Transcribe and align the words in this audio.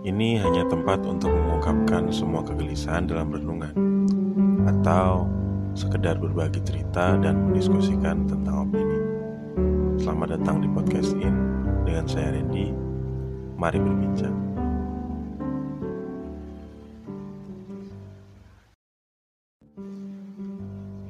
Ini 0.00 0.40
hanya 0.40 0.64
tempat 0.64 1.04
untuk 1.04 1.28
mengungkapkan 1.28 2.08
semua 2.08 2.40
kegelisahan 2.40 3.04
dalam 3.04 3.36
renungan 3.36 3.76
Atau 4.64 5.28
sekedar 5.76 6.16
berbagi 6.16 6.64
cerita 6.64 7.20
dan 7.20 7.44
mendiskusikan 7.44 8.24
tentang 8.24 8.64
opini. 8.64 8.96
Selamat 10.00 10.40
datang 10.40 10.64
di 10.64 10.72
podcast 10.72 11.12
ini 11.20 11.44
dengan 11.84 12.08
saya 12.08 12.32
Randy. 12.32 12.72
Mari 13.60 13.76
berbincang. 13.76 14.36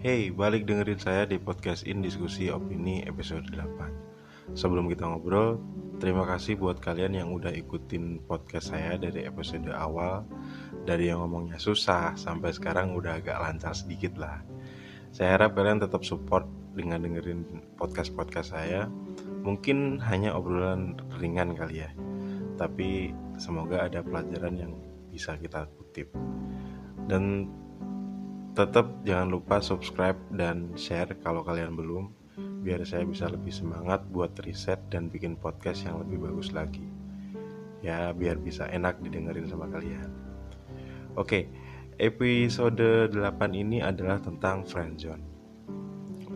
Hey, 0.02 0.34
balik 0.34 0.66
dengerin 0.66 0.98
saya 0.98 1.30
di 1.30 1.38
podcast 1.38 1.86
In 1.86 2.02
Diskusi 2.02 2.50
Opini 2.50 3.06
episode 3.06 3.46
8 3.54 4.19
Sebelum 4.50 4.90
kita 4.90 5.06
ngobrol, 5.06 5.62
terima 6.02 6.26
kasih 6.26 6.58
buat 6.58 6.82
kalian 6.82 7.14
yang 7.14 7.30
udah 7.30 7.54
ikutin 7.54 8.26
podcast 8.26 8.74
saya 8.74 8.98
dari 8.98 9.22
episode 9.22 9.70
awal. 9.70 10.26
Dari 10.82 11.10
yang 11.12 11.22
ngomongnya 11.22 11.60
susah 11.62 12.18
sampai 12.18 12.50
sekarang 12.50 12.98
udah 12.98 13.22
agak 13.22 13.38
lancar 13.38 13.76
sedikit 13.78 14.18
lah. 14.18 14.42
Saya 15.14 15.38
harap 15.38 15.54
kalian 15.54 15.82
tetap 15.82 16.02
support 16.02 16.46
dengan 16.74 17.02
dengerin 17.02 17.46
podcast-podcast 17.78 18.54
saya. 18.54 18.90
Mungkin 19.46 20.02
hanya 20.02 20.34
obrolan 20.34 20.98
ringan 21.18 21.54
kali 21.54 21.86
ya. 21.86 21.90
Tapi 22.58 23.14
semoga 23.38 23.86
ada 23.86 24.02
pelajaran 24.02 24.54
yang 24.58 24.72
bisa 25.10 25.38
kita 25.38 25.66
kutip. 25.78 26.10
Dan 27.06 27.46
tetap 28.54 29.06
jangan 29.06 29.30
lupa 29.30 29.62
subscribe 29.62 30.18
dan 30.34 30.74
share 30.74 31.14
kalau 31.22 31.46
kalian 31.46 31.78
belum 31.78 32.19
biar 32.60 32.84
saya 32.84 33.08
bisa 33.08 33.26
lebih 33.26 33.50
semangat 33.50 34.04
buat 34.12 34.36
riset 34.44 34.78
dan 34.92 35.08
bikin 35.08 35.36
podcast 35.36 35.84
yang 35.88 36.00
lebih 36.04 36.28
bagus 36.28 36.52
lagi. 36.52 36.84
Ya 37.80 38.12
biar 38.12 38.36
bisa 38.36 38.68
enak 38.68 39.00
didengerin 39.00 39.48
sama 39.48 39.66
kalian. 39.72 40.12
Oke 41.16 41.48
episode 42.00 43.12
8 43.12 43.16
ini 43.52 43.84
adalah 43.84 44.20
tentang 44.20 44.64
friendzone 44.64 45.30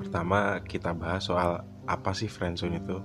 pertama 0.05 0.61
kita 0.61 0.93
bahas 0.93 1.25
soal 1.25 1.65
apa 1.89 2.13
sih 2.13 2.29
friendzone 2.29 2.77
itu. 2.77 3.01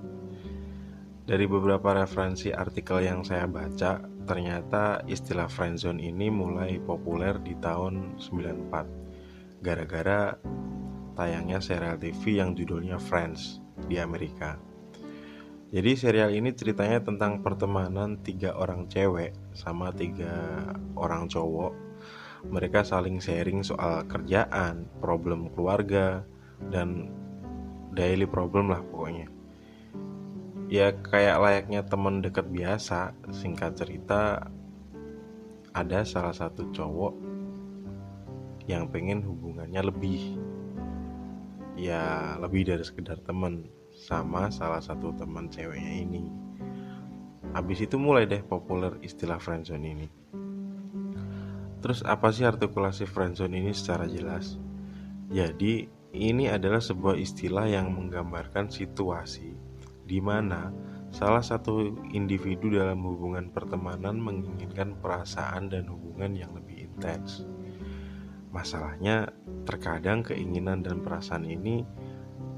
Dari 1.24 1.48
beberapa 1.48 1.96
referensi 1.96 2.52
artikel 2.52 3.00
yang 3.00 3.24
saya 3.24 3.48
baca 3.48 4.04
ternyata 4.28 5.00
istilah 5.08 5.48
friendzone 5.48 5.96
ini 5.96 6.28
mulai 6.28 6.76
populer 6.76 7.40
di 7.40 7.56
tahun 7.56 8.20
94 8.20 9.64
gara-gara 9.64 10.36
tayangnya 11.20 11.60
serial 11.60 12.00
TV 12.00 12.40
yang 12.40 12.56
judulnya 12.56 12.96
Friends 12.96 13.60
di 13.84 14.00
Amerika. 14.00 14.56
Jadi 15.68 15.92
serial 15.92 16.32
ini 16.32 16.56
ceritanya 16.56 17.04
tentang 17.04 17.44
pertemanan 17.44 18.16
tiga 18.24 18.56
orang 18.56 18.88
cewek 18.88 19.36
sama 19.52 19.92
tiga 19.92 20.64
orang 20.96 21.28
cowok. 21.28 21.76
Mereka 22.48 22.88
saling 22.88 23.20
sharing 23.20 23.60
soal 23.60 24.08
kerjaan, 24.08 24.88
problem 25.04 25.52
keluarga, 25.52 26.24
dan 26.72 27.12
daily 27.92 28.24
problem 28.24 28.72
lah 28.72 28.80
pokoknya. 28.80 29.28
Ya 30.72 30.96
kayak 30.96 31.36
layaknya 31.36 31.84
teman 31.84 32.24
dekat 32.24 32.48
biasa, 32.48 33.12
singkat 33.28 33.76
cerita 33.76 34.48
ada 35.76 36.00
salah 36.08 36.32
satu 36.32 36.72
cowok 36.72 37.12
yang 38.64 38.88
pengen 38.88 39.20
hubungannya 39.20 39.84
lebih 39.84 40.38
ya 41.78 42.34
lebih 42.40 42.66
dari 42.66 42.82
sekedar 42.82 43.20
temen 43.22 43.68
sama 43.90 44.48
salah 44.48 44.80
satu 44.80 45.12
teman 45.14 45.50
ceweknya 45.50 45.94
ini 46.06 46.24
Habis 47.50 47.82
itu 47.82 47.98
mulai 47.98 48.30
deh 48.30 48.46
populer 48.46 48.94
istilah 49.02 49.42
friendzone 49.42 49.86
ini 49.90 50.06
Terus 51.80 52.04
apa 52.04 52.28
sih 52.28 52.44
artikulasi 52.44 53.08
friendzone 53.08 53.56
ini 53.56 53.72
secara 53.72 54.04
jelas? 54.04 54.60
Jadi 55.32 55.88
ini 56.12 56.44
adalah 56.52 56.78
sebuah 56.78 57.16
istilah 57.16 57.66
yang 57.72 57.96
menggambarkan 57.96 58.68
situasi 58.68 59.56
di 60.04 60.18
mana 60.20 60.68
salah 61.08 61.40
satu 61.40 61.96
individu 62.12 62.70
dalam 62.76 63.00
hubungan 63.06 63.48
pertemanan 63.50 64.20
menginginkan 64.20 64.98
perasaan 65.00 65.72
dan 65.72 65.88
hubungan 65.88 66.36
yang 66.36 66.52
lebih 66.52 66.90
intens. 66.90 67.48
Masalahnya 68.50 69.30
terkadang 69.62 70.26
keinginan 70.26 70.82
dan 70.82 71.02
perasaan 71.06 71.46
ini 71.46 71.86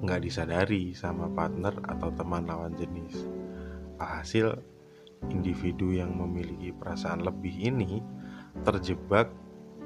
nggak 0.03 0.25
disadari 0.25 0.97
sama 0.97 1.28
partner 1.30 1.76
atau 1.84 2.08
teman 2.16 2.48
lawan 2.48 2.72
jenis. 2.75 3.28
Alhasil, 4.00 4.56
individu 5.30 5.94
yang 5.94 6.16
memiliki 6.16 6.75
perasaan 6.75 7.22
lebih 7.22 7.54
ini 7.54 8.03
terjebak 8.66 9.30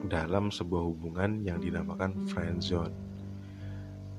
dalam 0.07 0.49
sebuah 0.49 0.83
hubungan 0.87 1.43
yang 1.43 1.59
dinamakan 1.61 2.25
friend 2.31 2.63
zone. 2.63 2.95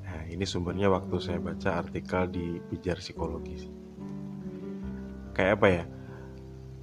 Nah, 0.06 0.24
ini 0.28 0.44
sumbernya 0.44 0.92
waktu 0.92 1.18
saya 1.18 1.40
baca 1.40 1.82
artikel 1.82 2.30
di 2.30 2.46
Pijar 2.68 3.00
Psikologis. 3.00 3.68
Kayak 5.34 5.54
apa 5.62 5.68
ya? 5.70 5.84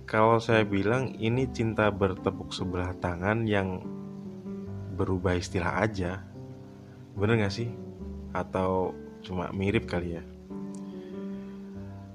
Kalau 0.04 0.36
saya 0.36 0.68
bilang 0.68 1.16
ini 1.16 1.48
cinta 1.48 1.88
bertepuk 1.88 2.52
sebelah 2.52 2.92
tangan 3.00 3.48
yang 3.48 3.80
berubah 4.94 5.34
istilah 5.34 5.82
aja. 5.82 6.22
Bener 7.18 7.42
gak 7.42 7.54
sih? 7.54 7.68
Atau 8.30 8.94
cuma 9.26 9.50
mirip 9.50 9.90
kali 9.90 10.16
ya? 10.18 10.24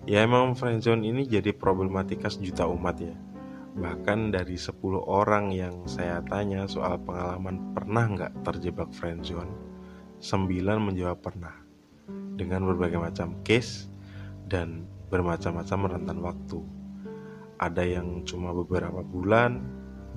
Ya 0.09 0.25
emang 0.25 0.57
friendzone 0.57 1.05
ini 1.05 1.29
jadi 1.29 1.53
problematika 1.53 2.33
sejuta 2.33 2.65
umat 2.65 2.97
ya. 2.97 3.13
Bahkan 3.77 4.33
dari 4.33 4.57
10 4.57 4.75
orang 5.05 5.53
yang 5.53 5.85
saya 5.85 6.23
tanya 6.25 6.65
soal 6.65 6.97
pengalaman 6.97 7.77
pernah 7.77 8.09
nggak 8.09 8.41
terjebak 8.41 8.89
friendzone 8.89 9.53
9 10.17 10.49
menjawab 10.81 11.21
pernah. 11.21 11.53
Dengan 12.09 12.65
berbagai 12.65 12.97
macam 12.97 13.37
case 13.45 13.91
dan 14.49 14.89
bermacam-macam 15.13 15.79
rentan 15.93 16.19
waktu. 16.25 16.59
Ada 17.59 17.83
yang 17.85 18.23
cuma 18.25 18.55
beberapa 18.55 19.05
bulan 19.05 19.61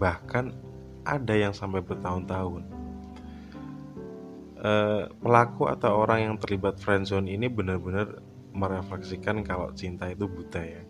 bahkan 0.01 0.57
ada 1.03 1.35
yang 1.35 1.55
sampai 1.55 1.83
bertahun-tahun. 1.83 2.63
Uh, 4.63 5.11
pelaku 5.19 5.67
atau 5.67 6.07
orang 6.07 6.31
yang 6.31 6.35
terlibat 6.39 6.79
friendzone 6.79 7.27
ini 7.27 7.51
benar-benar 7.51 8.23
merefleksikan 8.55 9.43
kalau 9.43 9.75
cinta 9.75 10.07
itu 10.07 10.31
buta 10.31 10.63
ya. 10.63 10.83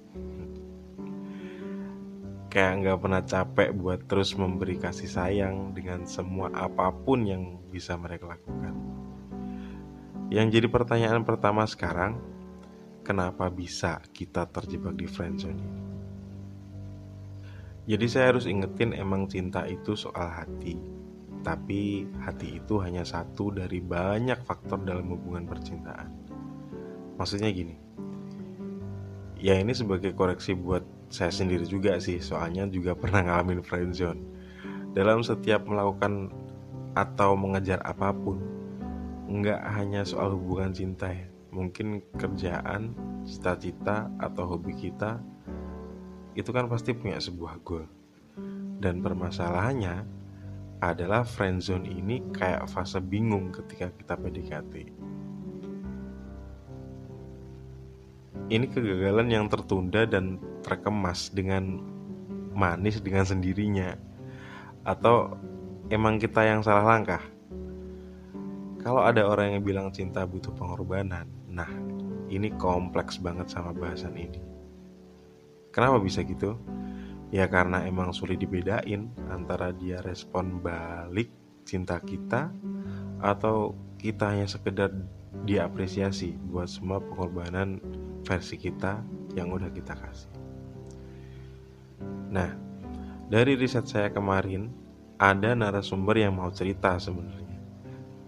Kayak 2.53 2.73
nggak 2.85 2.99
pernah 3.01 3.23
capek 3.25 3.69
buat 3.73 4.05
terus 4.05 4.37
memberi 4.37 4.77
kasih 4.77 5.09
sayang 5.09 5.73
dengan 5.73 6.05
semua 6.05 6.53
apa 6.53 6.93
pun 6.93 7.25
yang 7.25 7.65
bisa 7.73 7.97
mereka 7.97 8.37
lakukan. 8.37 8.77
Yang 10.29 10.61
jadi 10.61 10.69
pertanyaan 10.69 11.25
pertama 11.25 11.65
sekarang, 11.65 12.21
kenapa 13.01 13.49
bisa 13.49 14.05
kita 14.13 14.45
terjebak 14.53 15.01
di 15.01 15.09
friendzone 15.09 15.57
ini? 15.57 15.92
Jadi 17.83 18.07
saya 18.07 18.31
harus 18.35 18.47
ingetin 18.47 18.95
emang 18.95 19.27
cinta 19.27 19.67
itu 19.67 19.99
soal 19.99 20.31
hati. 20.31 20.79
Tapi 21.43 22.07
hati 22.23 22.63
itu 22.63 22.79
hanya 22.79 23.03
satu 23.03 23.51
dari 23.51 23.83
banyak 23.83 24.39
faktor 24.47 24.79
dalam 24.87 25.11
hubungan 25.11 25.43
percintaan. 25.43 26.23
Maksudnya 27.19 27.53
gini 27.53 27.77
Ya 29.37 29.59
ini 29.59 29.75
sebagai 29.77 30.17
koreksi 30.17 30.57
buat 30.57 30.83
saya 31.13 31.29
sendiri 31.29 31.69
juga 31.69 32.01
sih 32.01 32.19
Soalnya 32.23 32.65
juga 32.67 32.97
pernah 33.03 33.21
ngalamin 33.21 33.61
friendzone 33.61 34.23
Dalam 34.97 35.21
setiap 35.21 35.67
melakukan 35.69 36.33
atau 36.99 37.37
mengejar 37.37 37.79
apa 37.85 38.11
pun 38.17 38.41
Nggak 39.33 39.61
hanya 39.79 40.05
soal 40.05 40.37
hubungan 40.37 40.77
cinta 40.77 41.09
ya. 41.09 41.25
Mungkin 41.53 42.05
kerjaan, 42.21 42.93
cita-cita, 43.25 44.13
atau 44.21 44.45
hobi 44.45 44.77
kita 44.77 45.25
itu 46.33 46.51
kan 46.51 46.69
pasti 46.69 46.97
punya 46.97 47.21
sebuah 47.21 47.61
goal. 47.61 47.85
Dan 48.83 49.05
permasalahannya 49.05 50.23
adalah 50.83 51.23
friendzone 51.23 51.87
ini 51.87 52.19
kayak 52.35 52.67
fase 52.67 52.99
bingung 52.99 53.55
ketika 53.55 53.95
kita 53.95 54.15
PDKT. 54.19 54.75
Ini 58.51 58.67
kegagalan 58.67 59.29
yang 59.31 59.47
tertunda 59.47 60.03
dan 60.03 60.43
terkemas 60.67 61.31
dengan 61.31 61.79
manis 62.53 62.99
dengan 62.99 63.23
sendirinya. 63.23 63.95
Atau 64.83 65.39
emang 65.89 66.19
kita 66.19 66.43
yang 66.43 66.61
salah 66.67 66.99
langkah? 66.99 67.23
Kalau 68.83 69.07
ada 69.07 69.23
orang 69.23 69.55
yang 69.55 69.63
bilang 69.63 69.89
cinta 69.95 70.27
butuh 70.27 70.51
pengorbanan, 70.59 71.31
nah 71.47 71.71
ini 72.27 72.51
kompleks 72.59 73.15
banget 73.23 73.47
sama 73.47 73.71
bahasan 73.71 74.19
ini. 74.19 74.52
Kenapa 75.73 75.99
bisa 75.99 76.21
gitu? 76.23 76.61
Ya 77.33 77.49
karena 77.49 77.89
emang 77.89 78.13
sulit 78.13 78.37
dibedain 78.37 79.09
antara 79.33 79.73
dia 79.73 80.05
respon 80.05 80.61
balik 80.61 81.33
cinta 81.65 81.97
kita 81.97 82.53
atau 83.25 83.73
kita 83.97 84.37
hanya 84.37 84.45
sekedar 84.45 84.93
diapresiasi 85.49 86.37
buat 86.53 86.69
semua 86.69 87.01
pengorbanan 87.01 87.81
versi 88.29 88.61
kita 88.61 89.01
yang 89.33 89.49
udah 89.49 89.73
kita 89.73 89.97
kasih. 89.97 90.29
Nah, 92.29 92.53
dari 93.33 93.57
riset 93.57 93.89
saya 93.89 94.13
kemarin, 94.13 94.69
ada 95.17 95.57
narasumber 95.57 96.21
yang 96.21 96.37
mau 96.37 96.53
cerita 96.53 97.01
sebenarnya. 97.01 97.61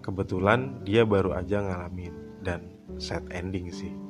Kebetulan 0.00 0.84
dia 0.86 1.04
baru 1.04 1.36
aja 1.36 1.60
ngalamin 1.60 2.40
dan 2.40 2.72
set 2.96 3.24
ending 3.32 3.68
sih. 3.68 4.03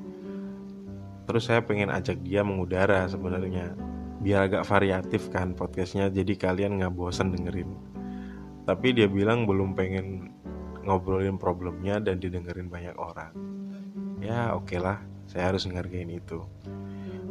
Terus 1.24 1.48
saya 1.48 1.64
pengen 1.64 1.88
ajak 1.88 2.20
dia 2.20 2.44
mengudara 2.44 3.08
sebenarnya, 3.08 3.72
biar 4.20 4.48
agak 4.48 4.68
variatif 4.68 5.32
kan 5.32 5.56
podcastnya, 5.56 6.12
jadi 6.12 6.36
kalian 6.36 6.80
nggak 6.80 6.92
bosan 6.92 7.32
dengerin. 7.32 7.72
Tapi 8.64 8.96
dia 8.96 9.08
bilang 9.08 9.48
belum 9.48 9.76
pengen 9.76 10.32
ngobrolin 10.84 11.40
problemnya 11.40 12.00
dan 12.00 12.20
didengerin 12.20 12.68
banyak 12.68 12.96
orang. 13.00 13.32
Ya 14.20 14.52
oke 14.52 14.72
okay 14.72 14.80
lah, 14.80 15.00
saya 15.28 15.52
harus 15.52 15.64
ngargain 15.64 16.12
itu. 16.12 16.44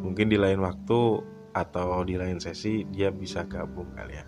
Mungkin 0.02 0.30
di 0.30 0.38
lain 0.38 0.62
waktu 0.62 1.22
atau 1.54 2.02
di 2.02 2.18
lain 2.18 2.42
sesi 2.42 2.82
dia 2.90 3.14
bisa 3.14 3.46
gabung 3.46 3.94
kali 3.94 4.18
ya. 4.18 4.26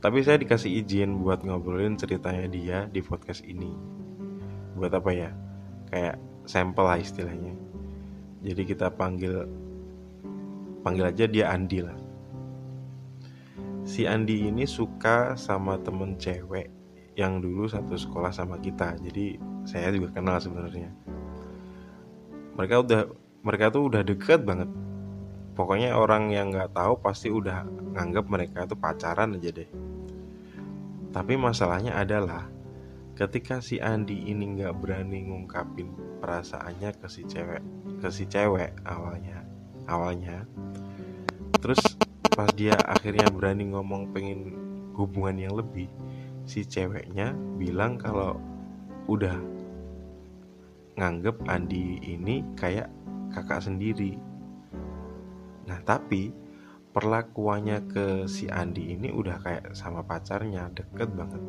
Tapi 0.00 0.24
saya 0.24 0.40
dikasih 0.40 0.84
izin 0.84 1.20
buat 1.20 1.44
ngobrolin 1.44 1.96
ceritanya 1.96 2.48
dia 2.48 2.78
di 2.88 3.00
podcast 3.00 3.44
ini. 3.44 3.72
Buat 4.76 4.92
apa 5.00 5.10
ya? 5.12 5.30
Kayak 5.88 6.20
sampel 6.44 6.84
lah 6.84 7.00
istilahnya. 7.00 7.56
Jadi 8.44 8.62
kita 8.64 8.92
panggil 8.92 9.44
panggil 10.80 11.04
aja 11.08 11.24
dia 11.28 11.52
Andi 11.52 11.78
lah. 11.80 11.98
Si 13.86 14.02
Andi 14.04 14.50
ini 14.50 14.66
suka 14.66 15.38
sama 15.38 15.78
temen 15.78 16.18
cewek 16.18 16.68
yang 17.16 17.40
dulu 17.40 17.70
satu 17.70 17.96
sekolah 17.96 18.34
sama 18.34 18.58
kita. 18.58 18.98
Jadi 18.98 19.38
saya 19.64 19.94
juga 19.94 20.12
kenal 20.12 20.42
sebenarnya. 20.42 20.90
Mereka 22.56 22.74
udah 22.82 23.00
mereka 23.46 23.70
tuh 23.70 23.86
udah 23.86 24.02
deket 24.02 24.42
banget 24.42 24.66
pokoknya 25.56 25.96
orang 25.96 26.28
yang 26.34 26.52
nggak 26.52 26.74
tahu 26.76 27.00
pasti 27.00 27.32
udah 27.32 27.64
nganggap 27.96 28.28
mereka 28.28 28.68
itu 28.68 28.76
pacaran 28.76 29.38
aja 29.38 29.50
deh 29.54 29.70
tapi 31.14 31.38
masalahnya 31.38 31.96
adalah 31.96 32.50
ketika 33.16 33.64
si 33.64 33.80
Andi 33.80 34.28
ini 34.28 34.60
nggak 34.60 34.76
berani 34.76 35.24
ngungkapin 35.24 36.20
perasaannya 36.20 36.92
ke 37.00 37.08
si 37.08 37.24
cewek 37.24 37.64
ke 38.04 38.08
si 38.12 38.28
cewek 38.28 38.76
awalnya 38.84 39.40
awalnya 39.88 40.44
terus 41.56 41.80
pas 42.36 42.52
dia 42.52 42.76
akhirnya 42.76 43.32
berani 43.32 43.72
ngomong 43.72 44.12
pengen 44.12 44.52
hubungan 44.92 45.40
yang 45.40 45.56
lebih 45.56 45.88
si 46.44 46.68
ceweknya 46.68 47.32
bilang 47.56 47.96
kalau 47.96 48.36
udah 49.08 49.40
nganggep 50.96 51.36
Andi 51.48 52.00
ini 52.00 52.40
kayak 52.56 52.88
kakak 53.32 53.60
sendiri. 53.60 54.16
Nah 55.68 55.80
tapi 55.84 56.32
perlakuannya 56.96 57.84
ke 57.84 58.06
si 58.24 58.48
Andi 58.48 58.96
ini 58.96 59.12
udah 59.12 59.36
kayak 59.44 59.64
sama 59.76 60.00
pacarnya 60.00 60.72
deket 60.72 61.12
banget 61.12 61.42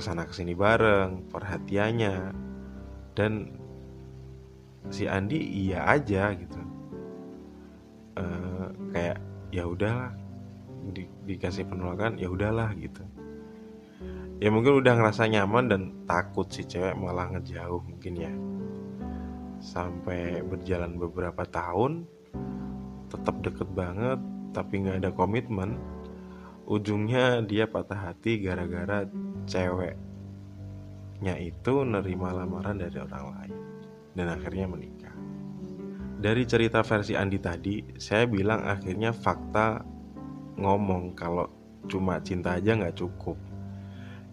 ke 0.00 0.08
sana 0.08 0.24
ke 0.24 0.32
sini 0.32 0.56
bareng 0.56 1.28
perhatiannya. 1.28 2.32
Dan 3.12 3.52
si 4.88 5.04
Andi 5.04 5.36
iya 5.68 5.84
aja 5.84 6.32
gitu. 6.32 6.60
E, 8.16 8.24
kayak 8.96 9.20
ya 9.52 9.68
udahlah 9.68 10.16
di, 10.96 11.04
dikasih 11.28 11.68
penolakan 11.68 12.16
ya 12.16 12.32
udahlah 12.32 12.72
gitu. 12.80 13.04
Ya 14.40 14.48
mungkin 14.48 14.80
udah 14.80 14.96
ngerasa 14.96 15.28
nyaman 15.28 15.68
dan 15.68 15.82
takut 16.08 16.48
si 16.48 16.64
cewek 16.64 16.96
malah 16.96 17.28
ngejauh 17.36 17.84
mungkin 17.84 18.14
ya. 18.16 18.32
Sampai 19.60 20.40
berjalan 20.40 20.96
beberapa 20.96 21.44
tahun 21.44 22.08
tetap 23.12 23.44
deket 23.44 23.68
banget 23.76 24.16
tapi 24.56 24.80
nggak 24.80 25.04
ada 25.04 25.10
komitmen. 25.12 25.76
Ujungnya 26.64 27.44
dia 27.44 27.68
patah 27.68 28.08
hati 28.08 28.40
gara-gara 28.40 29.04
ceweknya 29.50 31.34
itu 31.42 31.82
nerima 31.82 32.30
lamaran 32.30 32.78
dari 32.78 32.94
orang 33.02 33.26
lain 33.34 33.58
dan 34.14 34.30
akhirnya 34.30 34.70
menikah 34.70 35.10
dari 36.22 36.46
cerita 36.46 36.86
versi 36.86 37.18
Andi 37.18 37.42
tadi 37.42 37.82
saya 37.98 38.30
bilang 38.30 38.62
akhirnya 38.62 39.10
fakta 39.10 39.82
ngomong 40.54 41.18
kalau 41.18 41.50
cuma 41.90 42.22
cinta 42.22 42.54
aja 42.62 42.78
nggak 42.78 42.94
cukup 42.94 43.34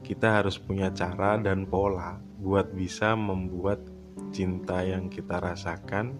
kita 0.05 0.37
harus 0.37 0.61
punya 0.61 0.93
cara 0.93 1.41
dan 1.41 1.65
pola 1.65 2.21
buat 2.37 2.69
bisa 2.77 3.17
membuat 3.17 3.81
cinta 4.29 4.85
yang 4.85 5.09
kita 5.09 5.41
rasakan 5.41 6.13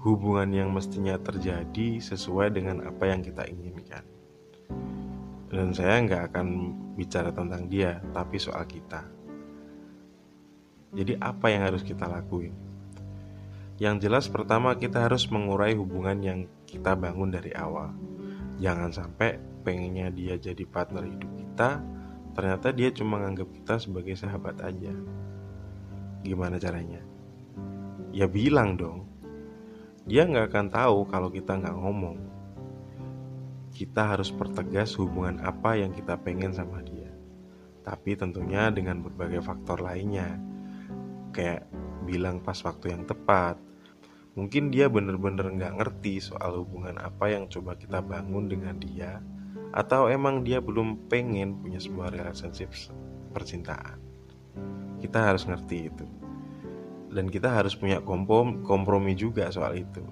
hubungan 0.00 0.48
yang 0.52 0.70
mestinya 0.72 1.16
terjadi 1.20 2.00
sesuai 2.00 2.56
dengan 2.56 2.80
apa 2.88 3.04
yang 3.08 3.20
kita 3.20 3.44
inginkan. 3.48 4.04
Dan 5.50 5.74
saya 5.74 5.98
nggak 5.98 6.30
akan 6.30 6.46
bicara 6.94 7.34
tentang 7.34 7.66
dia, 7.66 7.98
tapi 8.14 8.38
soal 8.38 8.62
kita. 8.70 9.02
Jadi 10.94 11.18
apa 11.18 11.50
yang 11.50 11.66
harus 11.66 11.82
kita 11.82 12.06
lakuin? 12.06 12.54
Yang 13.82 14.06
jelas 14.06 14.24
pertama 14.30 14.78
kita 14.78 15.10
harus 15.10 15.26
mengurai 15.26 15.74
hubungan 15.74 16.18
yang 16.22 16.38
kita 16.70 16.94
bangun 16.94 17.34
dari 17.34 17.50
awal. 17.50 17.90
Jangan 18.62 18.94
sampai 18.94 19.42
pengennya 19.66 20.14
dia 20.14 20.38
jadi 20.38 20.62
partner 20.68 21.02
hidup 21.02 21.30
kita, 21.34 21.82
ternyata 22.38 22.70
dia 22.70 22.94
cuma 22.94 23.18
nganggap 23.18 23.50
kita 23.50 23.74
sebagai 23.82 24.14
sahabat 24.14 24.62
aja. 24.62 24.94
Gimana 26.22 26.62
caranya? 26.62 27.02
Ya 28.14 28.30
bilang 28.30 28.78
dong, 28.78 29.10
dia 30.06 30.28
nggak 30.28 30.52
akan 30.52 30.66
tahu 30.70 30.98
kalau 31.10 31.32
kita 31.32 31.58
nggak 31.58 31.74
ngomong. 31.74 32.29
Kita 33.80 34.12
harus 34.12 34.28
pertegas 34.28 34.92
hubungan 35.00 35.40
apa 35.40 35.72
yang 35.72 35.96
kita 35.96 36.20
pengen 36.20 36.52
sama 36.52 36.84
dia. 36.84 37.08
Tapi 37.80 38.12
tentunya 38.12 38.68
dengan 38.68 39.00
berbagai 39.00 39.40
faktor 39.40 39.80
lainnya. 39.80 40.36
Kayak 41.32 41.64
bilang 42.04 42.44
pas 42.44 42.60
waktu 42.60 42.92
yang 42.92 43.08
tepat. 43.08 43.56
Mungkin 44.36 44.68
dia 44.68 44.92
bener-bener 44.92 45.48
nggak 45.48 45.80
ngerti 45.80 46.20
soal 46.20 46.60
hubungan 46.60 47.00
apa 47.00 47.32
yang 47.32 47.48
coba 47.48 47.72
kita 47.72 48.04
bangun 48.04 48.52
dengan 48.52 48.76
dia. 48.76 49.24
Atau 49.72 50.12
emang 50.12 50.44
dia 50.44 50.60
belum 50.60 51.08
pengen 51.08 51.64
punya 51.64 51.80
sebuah 51.80 52.12
relationship 52.12 52.68
percintaan. 53.32 53.96
Kita 55.00 55.24
harus 55.24 55.48
ngerti 55.48 55.88
itu 55.88 56.04
dan 57.10 57.26
kita 57.32 57.48
harus 57.48 57.74
punya 57.74 57.98
kompromi 58.62 59.18
juga 59.18 59.50
soal 59.50 59.82
itu 59.82 60.04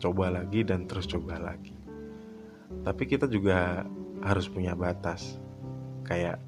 coba 0.00 0.32
lagi 0.32 0.64
dan 0.64 0.88
terus 0.88 1.04
coba 1.04 1.36
lagi 1.36 1.77
tapi 2.84 3.08
kita 3.08 3.28
juga 3.28 3.84
harus 4.22 4.46
punya 4.48 4.72
batas. 4.76 5.40
Kayak 6.04 6.40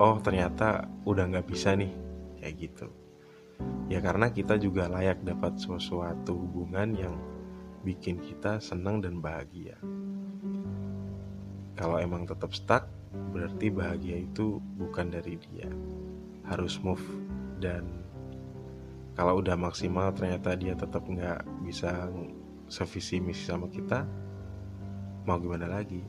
oh 0.00 0.18
ternyata 0.20 0.88
udah 1.04 1.24
nggak 1.30 1.48
bisa 1.48 1.76
nih 1.76 1.92
kayak 2.40 2.54
gitu. 2.70 2.88
Ya 3.88 4.00
karena 4.00 4.32
kita 4.32 4.56
juga 4.58 4.88
layak 4.88 5.22
dapat 5.22 5.60
sesuatu 5.60 6.34
hubungan 6.34 6.96
yang 6.96 7.14
bikin 7.84 8.18
kita 8.20 8.58
senang 8.58 9.04
dan 9.04 9.20
bahagia. 9.20 9.76
Kalau 11.74 12.00
emang 12.00 12.24
tetap 12.24 12.54
stuck 12.56 12.88
berarti 13.34 13.68
bahagia 13.70 14.24
itu 14.24 14.58
bukan 14.80 15.12
dari 15.12 15.36
dia. 15.36 15.68
Harus 16.48 16.80
move. 16.80 17.04
Dan 17.60 17.86
kalau 19.14 19.38
udah 19.38 19.54
maksimal 19.54 20.10
ternyata 20.16 20.58
dia 20.58 20.74
tetap 20.74 21.06
nggak 21.06 21.44
bisa 21.62 22.08
sevisi 22.66 23.20
misi 23.20 23.46
sama 23.46 23.70
kita 23.70 24.08
mau 25.24 25.40
gimana 25.40 25.66
lagi? 25.68 26.00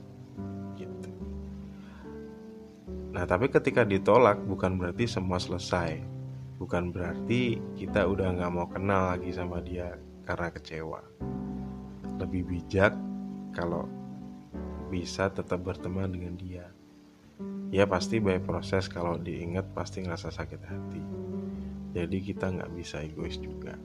Gitu. 0.76 1.10
Nah 3.16 3.24
tapi 3.24 3.48
ketika 3.48 3.88
ditolak 3.88 4.44
bukan 4.44 4.76
berarti 4.76 5.08
semua 5.08 5.40
selesai. 5.40 6.04
Bukan 6.56 6.96
berarti 6.96 7.60
kita 7.76 8.08
udah 8.08 8.32
nggak 8.40 8.54
mau 8.56 8.68
kenal 8.72 9.12
lagi 9.16 9.32
sama 9.36 9.60
dia 9.60 9.96
karena 10.24 10.48
kecewa. 10.52 11.02
Lebih 12.16 12.48
bijak 12.48 12.96
kalau 13.52 13.88
bisa 14.88 15.28
tetap 15.28 15.64
berteman 15.64 16.12
dengan 16.12 16.36
dia. 16.40 16.68
Ya 17.76 17.84
pasti 17.84 18.24
by 18.24 18.40
proses 18.40 18.88
kalau 18.88 19.20
diingat 19.20 19.68
pasti 19.76 20.04
ngerasa 20.04 20.32
sakit 20.32 20.62
hati. 20.64 21.04
Jadi 21.92 22.18
kita 22.24 22.56
nggak 22.56 22.72
bisa 22.72 23.04
egois 23.04 23.36
juga 23.36 23.76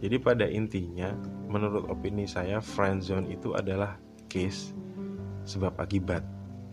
jadi 0.00 0.16
pada 0.18 0.46
intinya 0.48 1.12
menurut 1.46 1.88
opini 1.92 2.24
saya 2.24 2.58
friendzone 2.58 3.30
itu 3.30 3.52
adalah 3.52 4.00
case 4.26 4.72
sebab 5.44 5.76
akibat 5.76 6.24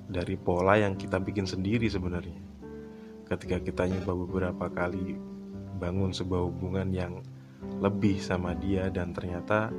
dari 0.08 0.40
pola 0.40 0.80
yang 0.80 0.96
kita 0.96 1.20
bikin 1.20 1.44
sendiri 1.44 1.92
sebenarnya 1.92 2.40
ketika 3.28 3.60
kita 3.60 3.84
nyoba 3.92 4.14
beberapa 4.28 4.66
kali 4.72 5.20
bangun 5.78 6.16
sebuah 6.16 6.48
hubungan 6.48 6.90
yang 6.96 7.14
lebih 7.84 8.18
sama 8.24 8.56
dia 8.56 8.88
dan 8.88 9.12
ternyata 9.12 9.70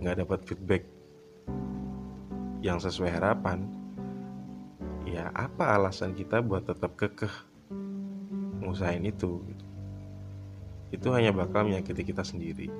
nggak 0.00 0.24
dapat 0.24 0.40
feedback 0.48 0.82
yang 2.64 2.80
sesuai 2.80 3.12
harapan 3.12 3.68
ya 5.06 5.30
apa 5.36 5.76
alasan 5.76 6.16
kita 6.16 6.42
buat 6.42 6.66
tetap 6.66 6.98
kekeh 6.98 7.30
ngusahain 8.66 9.06
itu. 9.06 9.38
Itu 10.94 11.08
hanya 11.10 11.34
bakal 11.34 11.66
menyakiti 11.66 12.06
kita 12.06 12.22
sendiri 12.22 12.70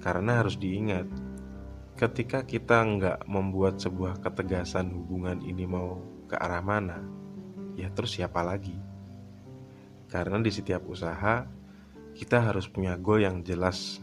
Karena 0.00 0.40
harus 0.40 0.56
diingat, 0.56 1.04
ketika 2.00 2.40
kita 2.48 2.80
nggak 2.80 3.28
membuat 3.28 3.76
sebuah 3.76 4.24
ketegasan 4.24 4.88
hubungan 4.96 5.44
ini 5.44 5.68
mau 5.68 6.00
ke 6.24 6.40
arah 6.40 6.64
mana, 6.64 7.04
ya 7.76 7.92
terus 7.92 8.16
siapa 8.16 8.40
lagi? 8.40 8.72
Karena 10.08 10.40
di 10.40 10.48
setiap 10.48 10.88
usaha, 10.88 11.44
kita 12.16 12.38
harus 12.40 12.64
punya 12.66 12.96
goal 12.96 13.22
yang 13.22 13.44
jelas. 13.44 14.00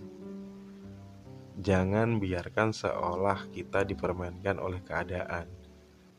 Jangan 1.58 2.22
biarkan 2.22 2.72
seolah 2.72 3.50
kita 3.50 3.82
dipermainkan 3.82 4.62
oleh 4.62 4.80
keadaan. 4.86 5.50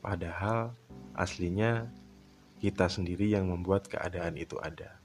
Padahal 0.03 0.75
aslinya 1.15 1.87
kita 2.59 2.91
sendiri 2.91 3.31
yang 3.31 3.47
membuat 3.47 3.87
keadaan 3.87 4.35
itu 4.35 4.59
ada. 4.59 4.99